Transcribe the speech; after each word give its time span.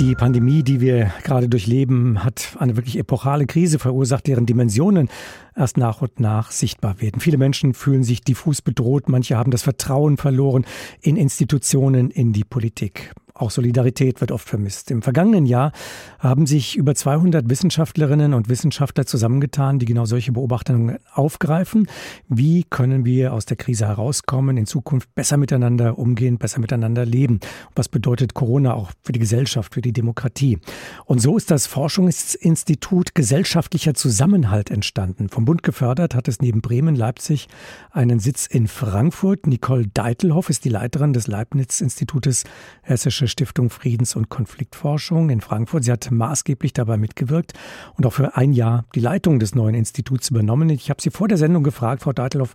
Die 0.00 0.16
Pandemie, 0.16 0.64
die 0.64 0.80
wir 0.80 1.12
gerade 1.22 1.48
durchleben, 1.48 2.24
hat 2.24 2.56
eine 2.58 2.76
wirklich 2.76 2.98
epochale 2.98 3.46
Krise 3.46 3.78
verursacht, 3.78 4.26
deren 4.26 4.44
Dimensionen 4.44 5.08
erst 5.54 5.76
nach 5.76 6.02
und 6.02 6.18
nach 6.18 6.50
sichtbar 6.50 7.00
werden. 7.00 7.20
Viele 7.20 7.38
Menschen 7.38 7.74
fühlen 7.74 8.02
sich 8.02 8.20
diffus 8.20 8.60
bedroht, 8.60 9.08
manche 9.08 9.36
haben 9.36 9.52
das 9.52 9.62
Vertrauen 9.62 10.16
verloren 10.16 10.66
in 11.00 11.16
Institutionen, 11.16 12.10
in 12.10 12.32
die 12.32 12.42
Politik. 12.42 13.12
Auch 13.36 13.50
Solidarität 13.50 14.20
wird 14.20 14.30
oft 14.30 14.48
vermisst. 14.48 14.92
Im 14.92 15.02
vergangenen 15.02 15.44
Jahr 15.44 15.72
haben 16.20 16.46
sich 16.46 16.76
über 16.76 16.94
200 16.94 17.50
Wissenschaftlerinnen 17.50 18.32
und 18.32 18.48
Wissenschaftler 18.48 19.06
zusammengetan, 19.06 19.80
die 19.80 19.86
genau 19.86 20.04
solche 20.04 20.30
Beobachtungen 20.30 20.98
aufgreifen. 21.12 21.88
Wie 22.28 22.62
können 22.62 23.04
wir 23.04 23.32
aus 23.32 23.44
der 23.44 23.56
Krise 23.56 23.88
herauskommen, 23.88 24.56
in 24.56 24.66
Zukunft 24.66 25.12
besser 25.16 25.36
miteinander 25.36 25.98
umgehen, 25.98 26.38
besser 26.38 26.60
miteinander 26.60 27.04
leben? 27.04 27.40
Was 27.74 27.88
bedeutet 27.88 28.34
Corona 28.34 28.74
auch 28.74 28.92
für 29.02 29.10
die 29.10 29.18
Gesellschaft, 29.18 29.74
für 29.74 29.82
die 29.82 29.92
Demokratie? 29.92 30.60
Und 31.04 31.20
so 31.20 31.36
ist 31.36 31.50
das 31.50 31.66
Forschungsinstitut 31.66 33.16
Gesellschaftlicher 33.16 33.94
Zusammenhalt 33.94 34.70
entstanden. 34.70 35.28
Vom 35.28 35.44
Bund 35.44 35.64
gefördert 35.64 36.14
hat 36.14 36.28
es 36.28 36.40
neben 36.40 36.60
Bremen, 36.60 36.94
Leipzig 36.94 37.48
einen 37.90 38.20
Sitz 38.20 38.46
in 38.46 38.68
Frankfurt. 38.68 39.48
Nicole 39.48 39.88
Deitelhoff 39.88 40.50
ist 40.50 40.64
die 40.64 40.68
Leiterin 40.68 41.12
des 41.12 41.26
Leibniz-Institutes 41.26 42.44
Hessische 42.82 43.23
Deutsche 43.24 43.32
Stiftung 43.32 43.70
Friedens- 43.70 44.16
und 44.16 44.28
Konfliktforschung 44.28 45.30
in 45.30 45.40
Frankfurt. 45.40 45.84
Sie 45.84 45.92
hat 45.92 46.10
maßgeblich 46.10 46.74
dabei 46.74 46.98
mitgewirkt 46.98 47.54
und 47.96 48.04
auch 48.04 48.12
für 48.12 48.36
ein 48.36 48.52
Jahr 48.52 48.84
die 48.94 49.00
Leitung 49.00 49.38
des 49.38 49.54
neuen 49.54 49.74
Instituts 49.74 50.28
übernommen. 50.28 50.68
Ich 50.68 50.90
habe 50.90 51.00
Sie 51.00 51.08
vor 51.08 51.26
der 51.26 51.38
Sendung 51.38 51.62
gefragt, 51.62 52.02
Frau 52.02 52.12
Deitelhoff, 52.12 52.52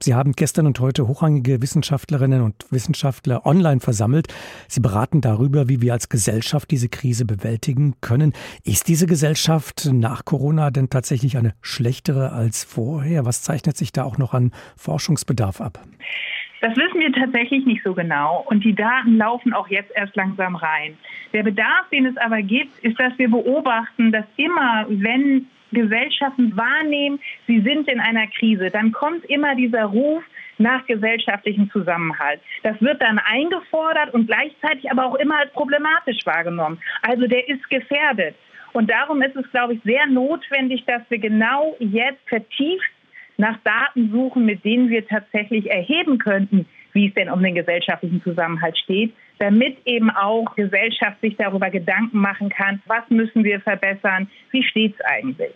Sie 0.00 0.14
haben 0.14 0.32
gestern 0.32 0.68
und 0.68 0.78
heute 0.78 1.08
hochrangige 1.08 1.60
Wissenschaftlerinnen 1.60 2.40
und 2.42 2.66
Wissenschaftler 2.70 3.44
online 3.46 3.80
versammelt. 3.80 4.32
Sie 4.68 4.78
beraten 4.78 5.20
darüber, 5.20 5.68
wie 5.68 5.80
wir 5.80 5.92
als 5.92 6.08
Gesellschaft 6.08 6.70
diese 6.70 6.88
Krise 6.88 7.24
bewältigen 7.24 7.96
können. 8.00 8.32
Ist 8.62 8.86
diese 8.86 9.06
Gesellschaft 9.06 9.90
nach 9.92 10.24
Corona 10.24 10.70
denn 10.70 10.88
tatsächlich 10.88 11.36
eine 11.36 11.54
schlechtere 11.62 12.30
als 12.30 12.62
vorher? 12.62 13.26
Was 13.26 13.42
zeichnet 13.42 13.76
sich 13.76 13.90
da 13.90 14.04
auch 14.04 14.18
noch 14.18 14.34
an 14.34 14.52
Forschungsbedarf 14.76 15.60
ab? 15.60 15.84
Das 16.62 16.76
wissen 16.76 17.00
wir 17.00 17.12
tatsächlich 17.12 17.66
nicht 17.66 17.82
so 17.82 17.92
genau 17.92 18.44
und 18.48 18.64
die 18.64 18.74
Daten 18.74 19.16
laufen 19.18 19.52
auch 19.52 19.66
jetzt 19.66 19.90
erst 19.96 20.14
langsam 20.14 20.54
rein. 20.54 20.96
Der 21.32 21.42
Bedarf, 21.42 21.88
den 21.90 22.06
es 22.06 22.16
aber 22.16 22.40
gibt, 22.40 22.78
ist, 22.84 22.98
dass 23.00 23.18
wir 23.18 23.28
beobachten, 23.28 24.12
dass 24.12 24.24
immer, 24.36 24.86
wenn 24.88 25.48
Gesellschaften 25.72 26.56
wahrnehmen, 26.56 27.18
sie 27.48 27.60
sind 27.62 27.88
in 27.88 27.98
einer 27.98 28.28
Krise, 28.28 28.70
dann 28.70 28.92
kommt 28.92 29.24
immer 29.24 29.56
dieser 29.56 29.86
Ruf 29.86 30.22
nach 30.58 30.86
gesellschaftlichem 30.86 31.68
Zusammenhalt. 31.72 32.40
Das 32.62 32.80
wird 32.80 33.02
dann 33.02 33.18
eingefordert 33.18 34.14
und 34.14 34.28
gleichzeitig 34.28 34.88
aber 34.88 35.06
auch 35.06 35.16
immer 35.16 35.38
als 35.38 35.52
problematisch 35.52 36.24
wahrgenommen. 36.24 36.78
Also 37.02 37.26
der 37.26 37.48
ist 37.48 37.68
gefährdet. 37.70 38.36
Und 38.72 38.88
darum 38.88 39.20
ist 39.20 39.34
es, 39.34 39.50
glaube 39.50 39.74
ich, 39.74 39.80
sehr 39.82 40.06
notwendig, 40.06 40.84
dass 40.86 41.02
wir 41.08 41.18
genau 41.18 41.76
jetzt 41.80 42.20
vertieft 42.28 42.88
nach 43.36 43.58
Daten 43.64 44.10
suchen, 44.10 44.44
mit 44.44 44.64
denen 44.64 44.88
wir 44.88 45.06
tatsächlich 45.06 45.70
erheben 45.70 46.18
könnten, 46.18 46.66
wie 46.92 47.08
es 47.08 47.14
denn 47.14 47.30
um 47.30 47.42
den 47.42 47.54
gesellschaftlichen 47.54 48.22
Zusammenhalt 48.22 48.76
steht, 48.78 49.12
damit 49.38 49.76
eben 49.86 50.10
auch 50.10 50.54
Gesellschaft 50.54 51.20
sich 51.20 51.36
darüber 51.36 51.70
Gedanken 51.70 52.18
machen 52.18 52.48
kann, 52.48 52.80
was 52.86 53.02
müssen 53.08 53.44
wir 53.44 53.60
verbessern, 53.60 54.28
wie 54.50 54.62
steht 54.62 54.94
es 54.94 55.00
eigentlich. 55.04 55.52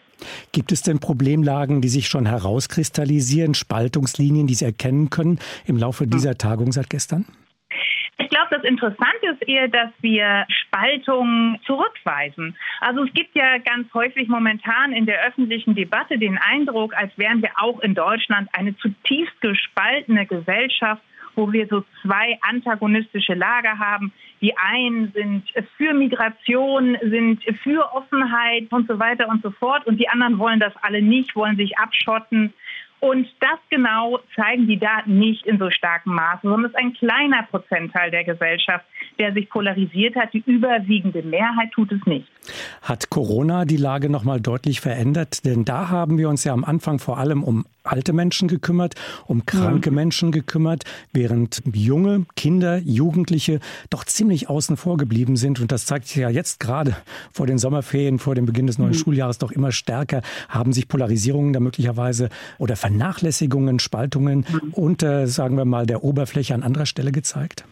Gibt 0.53 0.73
es 0.73 0.83
denn 0.83 0.99
Problemlagen, 0.99 1.83
die 1.83 1.89
sich 1.89 2.09
schon 2.09 2.27
herauskristallisieren, 2.27 3.55
Spaltungslinien, 3.55 4.47
die 4.47 4.55
Sie 4.55 4.65
erkennen 4.65 5.11
können 5.11 5.39
im 5.67 5.77
Laufe 5.77 6.07
dieser 6.07 6.37
Tagung 6.37 6.73
seit 6.73 6.91
gestern? 6.91 7.27
Ich 8.27 8.31
glaube, 8.31 8.49
das 8.51 8.65
Interessante 8.65 9.27
ist 9.31 9.49
eher, 9.49 9.69
dass 9.69 9.91
wir 10.01 10.47
Spaltungen 10.49 11.61
zurückweisen. 11.65 12.57
Also 12.81 13.05
es 13.05 13.13
gibt 13.15 13.37
ja 13.37 13.59
ganz 13.59 13.87
häufig 13.95 14.27
momentan 14.27 14.93
in 14.93 15.07
der 15.07 15.25
öffentlichen 15.25 15.77
Debatte 15.77 16.19
den 16.19 16.37
Eindruck, 16.37 16.93
als 16.97 17.17
wären 17.17 17.41
wir 17.41 17.51
auch 17.55 17.79
in 17.79 17.95
Deutschland 17.95 18.49
eine 18.53 18.77
zutiefst 18.79 19.41
gespaltene 19.41 20.27
Gesellschaft 20.27 21.03
wo 21.37 21.53
wir 21.53 21.67
so 21.69 21.85
zwei 22.03 22.39
antagonistische 22.41 23.35
Lager 23.35 23.79
haben. 23.79 24.11
Die 24.41 24.57
einen 24.57 25.13
sind 25.13 25.45
für 25.77 25.93
Migration, 25.93 26.97
sind 27.03 27.45
für 27.63 27.93
Offenheit 27.95 28.73
und 28.73 28.89
so 28.89 28.99
weiter 28.99 29.29
und 29.29 29.43
so 29.43 29.51
fort. 29.51 29.87
Und 29.87 29.99
die 29.99 30.09
anderen 30.09 30.39
wollen 30.39 30.61
das 30.61 30.73
alle 30.81 31.03
nicht, 31.03 31.37
wollen 31.37 31.57
sich 31.57 31.79
abschotten. 31.79 32.55
Und 33.01 33.27
das 33.41 33.59
genau 33.69 34.19
zeigen 34.35 34.67
die 34.67 34.79
Daten 34.79 35.19
nicht 35.19 35.47
in 35.47 35.59
so 35.59 35.71
starkem 35.71 36.15
Maße, 36.15 36.41
sondern 36.43 36.65
es 36.65 36.71
ist 36.71 36.79
ein 36.79 36.95
kleiner 36.95 37.43
Prozentteil 37.45 38.11
der 38.11 38.25
Gesellschaft, 38.25 38.85
der 39.19 39.33
sich 39.33 39.49
polarisiert 39.49 40.17
hat. 40.17 40.33
Die 40.33 40.43
überwiegende 40.47 41.23
Mehrheit 41.23 41.73
tut 41.73 41.93
es 41.93 42.05
nicht. 42.07 42.27
Hat 42.83 43.11
Corona 43.11 43.65
die 43.65 43.77
Lage 43.77 44.09
noch 44.09 44.25
mal 44.25 44.41
deutlich 44.41 44.81
verändert? 44.81 45.45
Denn 45.45 45.65
da 45.65 45.89
haben 45.91 46.19
wir 46.19 46.29
uns 46.29 46.45
ja 46.45 46.53
am 46.53 46.65
Anfang 46.65 46.99
vor 46.99 47.19
allem 47.19 47.43
um 47.43 47.67
alte 47.87 48.13
Menschen 48.13 48.49
gekümmert, 48.49 48.95
um 49.27 49.47
kranke 49.47 49.91
ja. 49.91 49.95
Menschen 49.95 50.33
gekümmert, 50.33 50.85
während 51.13 51.63
junge 51.73 52.27
Kinder, 52.35 52.79
Jugendliche 52.79 53.61
doch 53.91 54.05
ziemlich 54.05 54.49
außen 54.49 54.77
vor 54.77 54.97
geblieben 54.97 55.37
sind. 55.37 55.61
Und 55.61 55.73
das 55.73 55.87
zeigt 55.87 56.09
sich 56.09 56.17
ja 56.17 56.31
jetzt 56.31 56.61
gerade 56.61 56.97
vor 57.33 57.47
den 57.47 57.59
Sommerferien, 57.59 58.19
vor 58.19 58.35
dem 58.35 58.47
Beginn 58.47 58.67
des 58.67 58.79
neuen 58.79 58.91
mhm. 58.91 58.95
Schuljahres 58.95 59.39
doch 59.39 59.53
immer 59.53 59.73
stärker, 59.73 60.23
haben 60.49 60.73
sich 60.73 60.89
Polarisierungen 60.89 61.53
da 61.53 61.61
möglicherweise 61.61 62.29
oder 62.59 62.77
Vernachlässigungen, 62.87 63.81
Spaltungen 63.81 64.47
mhm. 64.49 64.73
unter, 64.73 65.27
sagen 65.27 65.57
wir 65.57 65.65
mal, 65.65 65.87
der 65.87 66.05
Oberfläche 66.05 66.55
an 66.55 66.63
anderer 66.63 66.87
Stelle 66.87 67.11
gezeigt? 67.11 67.65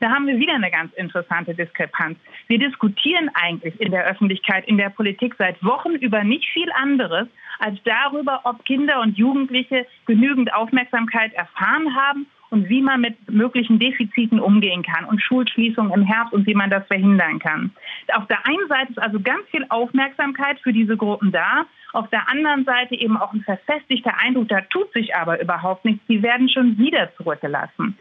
Da 0.00 0.10
haben 0.10 0.26
wir 0.26 0.38
wieder 0.38 0.54
eine 0.54 0.70
ganz 0.70 0.92
interessante 0.94 1.54
Diskrepanz. 1.54 2.18
Wir 2.48 2.58
diskutieren 2.58 3.30
eigentlich 3.34 3.80
in 3.80 3.92
der 3.92 4.04
Öffentlichkeit, 4.04 4.66
in 4.66 4.76
der 4.76 4.90
Politik 4.90 5.36
seit 5.38 5.62
Wochen 5.64 5.92
über 5.92 6.24
nicht 6.24 6.44
viel 6.52 6.68
anderes 6.72 7.28
als 7.60 7.78
darüber, 7.84 8.40
ob 8.44 8.64
Kinder 8.64 9.00
und 9.00 9.16
Jugendliche 9.16 9.86
genügend 10.06 10.52
Aufmerksamkeit 10.52 11.32
erfahren 11.34 11.94
haben 11.94 12.26
und 12.52 12.68
wie 12.68 12.82
man 12.82 13.00
mit 13.00 13.16
möglichen 13.30 13.78
Defiziten 13.78 14.38
umgehen 14.38 14.82
kann 14.82 15.06
und 15.06 15.20
Schulschließungen 15.22 15.92
im 15.92 16.02
Herbst 16.02 16.34
und 16.34 16.46
wie 16.46 16.54
man 16.54 16.68
das 16.68 16.86
verhindern 16.86 17.38
kann. 17.38 17.70
Auf 18.12 18.26
der 18.26 18.46
einen 18.46 18.68
Seite 18.68 18.92
ist 18.92 18.98
also 18.98 19.18
ganz 19.20 19.48
viel 19.50 19.64
Aufmerksamkeit 19.70 20.60
für 20.60 20.72
diese 20.72 20.96
Gruppen 20.96 21.32
da. 21.32 21.64
Auf 21.94 22.08
der 22.10 22.28
anderen 22.28 22.64
Seite 22.64 22.94
eben 22.94 23.16
auch 23.16 23.32
ein 23.32 23.40
verfestigter 23.40 24.12
Eindruck, 24.18 24.48
da 24.48 24.60
tut 24.60 24.92
sich 24.92 25.16
aber 25.16 25.40
überhaupt 25.40 25.86
nichts. 25.86 26.06
Die 26.08 26.22
werden 26.22 26.48
schon 26.50 26.76
wieder 26.76 27.10
zurückgelassen. 27.16 27.96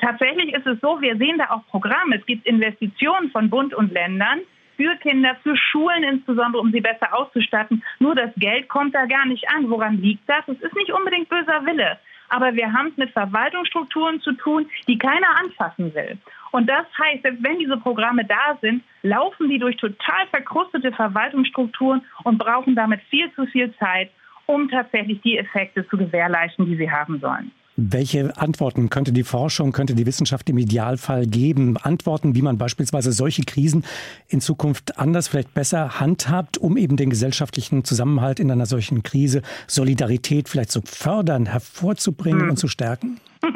Tatsächlich 0.00 0.54
ist 0.54 0.66
es 0.66 0.80
so, 0.80 1.00
wir 1.02 1.16
sehen 1.16 1.36
da 1.36 1.50
auch 1.50 1.66
Programme. 1.66 2.16
Es 2.16 2.24
gibt 2.24 2.46
Investitionen 2.46 3.30
von 3.30 3.50
Bund 3.50 3.74
und 3.74 3.92
Ländern 3.92 4.40
für 4.76 4.96
Kinder, 4.96 5.36
für 5.42 5.58
Schulen 5.58 6.04
insbesondere, 6.04 6.62
um 6.62 6.72
sie 6.72 6.80
besser 6.80 7.14
auszustatten. 7.14 7.84
Nur 7.98 8.14
das 8.14 8.30
Geld 8.36 8.70
kommt 8.70 8.94
da 8.94 9.04
gar 9.04 9.26
nicht 9.26 9.46
an. 9.54 9.68
Woran 9.68 10.00
liegt 10.00 10.26
das? 10.26 10.40
Es 10.46 10.58
ist 10.58 10.74
nicht 10.74 10.90
unbedingt 10.90 11.28
böser 11.28 11.66
Wille. 11.66 11.98
Aber 12.30 12.54
wir 12.54 12.72
haben 12.72 12.88
es 12.88 12.96
mit 12.96 13.10
Verwaltungsstrukturen 13.10 14.20
zu 14.20 14.32
tun, 14.32 14.66
die 14.88 14.98
keiner 14.98 15.36
anfassen 15.42 15.94
will. 15.94 16.16
Und 16.52 16.68
das 16.68 16.86
heißt, 16.98 17.22
selbst 17.22 17.42
wenn 17.42 17.58
diese 17.58 17.76
Programme 17.76 18.24
da 18.24 18.56
sind, 18.60 18.82
laufen 19.02 19.48
die 19.48 19.58
durch 19.58 19.76
total 19.76 20.26
verkrustete 20.30 20.92
Verwaltungsstrukturen 20.92 22.02
und 22.24 22.38
brauchen 22.38 22.74
damit 22.74 23.00
viel 23.10 23.32
zu 23.34 23.46
viel 23.46 23.74
Zeit, 23.76 24.10
um 24.46 24.68
tatsächlich 24.68 25.20
die 25.20 25.38
Effekte 25.38 25.86
zu 25.88 25.96
gewährleisten, 25.96 26.66
die 26.66 26.76
sie 26.76 26.90
haben 26.90 27.20
sollen. 27.20 27.52
Welche 27.76 28.36
Antworten 28.36 28.90
könnte 28.90 29.12
die 29.12 29.22
Forschung, 29.22 29.72
könnte 29.72 29.94
die 29.94 30.04
Wissenschaft 30.04 30.48
im 30.50 30.58
Idealfall 30.58 31.26
geben? 31.26 31.76
Antworten, 31.76 32.34
wie 32.34 32.42
man 32.42 32.58
beispielsweise 32.58 33.12
solche 33.12 33.42
Krisen 33.42 33.84
in 34.28 34.40
Zukunft 34.40 34.98
anders, 34.98 35.28
vielleicht 35.28 35.54
besser 35.54 36.00
handhabt, 36.00 36.58
um 36.58 36.76
eben 36.76 36.96
den 36.96 37.10
gesellschaftlichen 37.10 37.84
Zusammenhalt 37.84 38.40
in 38.40 38.50
einer 38.50 38.66
solchen 38.66 39.02
Krise, 39.02 39.42
Solidarität 39.66 40.48
vielleicht 40.48 40.72
zu 40.72 40.82
fördern, 40.82 41.46
hervorzubringen 41.46 42.44
mhm. 42.44 42.50
und 42.50 42.56
zu 42.56 42.68
stärken? 42.68 43.20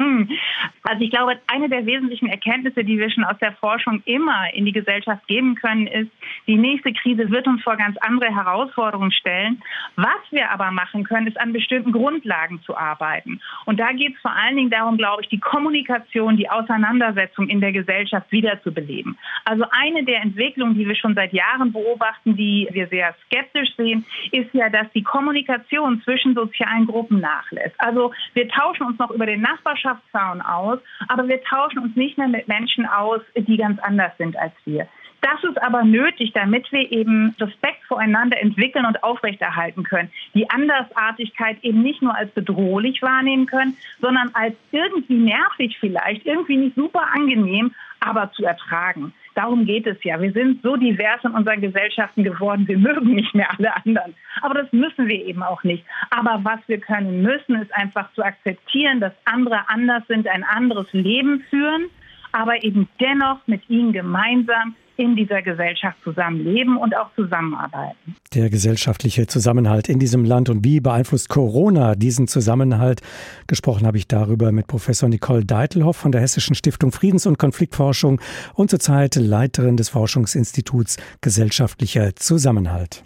Also 0.87 1.03
ich 1.03 1.09
glaube, 1.09 1.39
eine 1.47 1.67
der 1.67 1.85
wesentlichen 1.87 2.27
Erkenntnisse, 2.27 2.83
die 2.83 2.99
wir 2.99 3.09
schon 3.09 3.23
aus 3.23 3.37
der 3.39 3.53
Forschung 3.53 4.03
immer 4.05 4.53
in 4.53 4.65
die 4.65 4.71
Gesellschaft 4.71 5.27
geben 5.27 5.55
können, 5.55 5.87
ist, 5.87 6.11
die 6.45 6.57
nächste 6.57 6.93
Krise 6.93 7.31
wird 7.31 7.47
uns 7.47 7.63
vor 7.63 7.75
ganz 7.75 7.97
andere 8.01 8.33
Herausforderungen 8.33 9.11
stellen. 9.11 9.63
Was 9.95 10.21
wir 10.29 10.51
aber 10.51 10.69
machen 10.69 11.03
können, 11.03 11.25
ist 11.25 11.39
an 11.39 11.53
bestimmten 11.53 11.91
Grundlagen 11.91 12.61
zu 12.61 12.77
arbeiten. 12.77 13.41
Und 13.65 13.79
da 13.79 13.93
geht 13.93 14.15
es 14.15 14.21
vor 14.21 14.31
allen 14.31 14.57
Dingen 14.57 14.69
darum, 14.69 14.97
glaube 14.97 15.23
ich, 15.23 15.29
die 15.29 15.39
Kommunikation, 15.39 16.37
die 16.37 16.49
Auseinandersetzung 16.51 17.49
in 17.49 17.61
der 17.61 17.71
Gesellschaft 17.71 18.31
wiederzubeleben. 18.31 19.17
Also 19.43 19.65
eine 19.71 20.03
der 20.03 20.21
Entwicklungen, 20.21 20.75
die 20.75 20.87
wir 20.87 20.95
schon 20.95 21.15
seit 21.15 21.33
Jahren 21.33 21.73
beobachten, 21.73 22.35
die 22.35 22.67
wir 22.71 22.87
sehr 22.89 23.15
skeptisch 23.25 23.75
sehen, 23.75 24.05
ist 24.31 24.53
ja, 24.53 24.69
dass 24.69 24.91
die 24.93 25.03
Kommunikation 25.03 26.01
zwischen 26.03 26.35
sozialen 26.35 26.85
Gruppen 26.85 27.21
nachlässt. 27.21 27.73
Also 27.79 28.13
wir 28.35 28.47
tauschen 28.49 28.85
uns 28.85 28.99
noch 28.99 29.09
über 29.09 29.25
den 29.25 29.41
Nachbarschaftszaun 29.41 30.41
aus 30.41 30.74
aus, 30.75 30.81
aber 31.07 31.27
wir 31.27 31.41
tauschen 31.43 31.79
uns 31.79 31.95
nicht 31.95 32.17
mehr 32.17 32.27
mit 32.27 32.47
Menschen 32.47 32.85
aus, 32.85 33.21
die 33.35 33.57
ganz 33.57 33.79
anders 33.79 34.11
sind 34.17 34.37
als 34.37 34.53
wir. 34.65 34.87
Das 35.21 35.43
ist 35.43 35.59
aber 35.63 35.83
nötig, 35.83 36.33
damit 36.33 36.71
wir 36.71 36.91
eben 36.91 37.33
Respekt 37.39 37.83
voreinander 37.87 38.39
entwickeln 38.39 38.85
und 38.85 39.03
aufrechterhalten 39.03 39.83
können. 39.83 40.11
Die 40.35 40.47
Andersartigkeit 40.51 41.57
eben 41.63 41.81
nicht 41.81 42.03
nur 42.03 42.15
als 42.15 42.29
bedrohlich 42.31 43.01
wahrnehmen 43.01 43.47
können, 43.47 43.75
sondern 43.99 44.29
als 44.33 44.53
irgendwie 44.71 45.15
nervig 45.15 45.77
vielleicht, 45.79 46.27
irgendwie 46.27 46.57
nicht 46.57 46.75
super 46.75 47.07
angenehm, 47.11 47.73
aber 48.01 48.31
zu 48.33 48.45
ertragen. 48.45 49.13
Darum 49.35 49.65
geht 49.65 49.85
es 49.85 50.01
ja. 50.03 50.19
Wir 50.19 50.31
sind 50.31 50.61
so 50.63 50.77
divers 50.77 51.23
in 51.23 51.31
unseren 51.31 51.61
Gesellschaften 51.61 52.23
geworden, 52.23 52.67
wir 52.67 52.77
mögen 52.77 53.13
nicht 53.13 53.35
mehr 53.35 53.49
alle 53.51 53.75
anderen. 53.75 54.15
Aber 54.41 54.55
das 54.55 54.71
müssen 54.71 55.07
wir 55.07 55.25
eben 55.25 55.43
auch 55.43 55.63
nicht. 55.63 55.83
Aber 56.09 56.39
was 56.43 56.59
wir 56.67 56.79
können 56.79 57.21
müssen, 57.21 57.61
ist 57.61 57.73
einfach 57.75 58.11
zu 58.13 58.23
akzeptieren, 58.23 59.01
dass 59.01 59.13
andere 59.25 59.69
anders 59.69 60.03
sind, 60.07 60.27
ein 60.27 60.43
anderes 60.43 60.91
Leben 60.93 61.41
führen, 61.49 61.89
aber 62.31 62.63
eben 62.63 62.87
dennoch 62.99 63.45
mit 63.45 63.69
ihnen 63.69 63.91
gemeinsam 63.91 64.75
in 64.97 65.15
dieser 65.15 65.41
Gesellschaft 65.41 65.97
zusammenleben 66.03 66.77
und 66.77 66.95
auch 66.95 67.09
zusammenarbeiten. 67.15 68.15
Der 68.33 68.49
gesellschaftliche 68.49 69.27
Zusammenhalt 69.27 69.89
in 69.89 69.99
diesem 69.99 70.25
Land 70.25 70.49
und 70.49 70.63
wie 70.63 70.79
beeinflusst 70.79 71.29
Corona 71.29 71.95
diesen 71.95 72.27
Zusammenhalt? 72.27 73.01
Gesprochen 73.47 73.85
habe 73.85 73.97
ich 73.97 74.07
darüber 74.07 74.51
mit 74.51 74.67
Professor 74.67 75.09
Nicole 75.09 75.45
Deitelhoff 75.45 75.97
von 75.97 76.11
der 76.11 76.21
Hessischen 76.21 76.55
Stiftung 76.55 76.91
Friedens- 76.91 77.25
und 77.25 77.37
Konfliktforschung 77.37 78.21
und 78.53 78.69
zurzeit 78.69 79.15
Leiterin 79.15 79.77
des 79.77 79.89
Forschungsinstituts 79.89 80.97
Gesellschaftlicher 81.21 82.15
Zusammenhalt. 82.15 83.03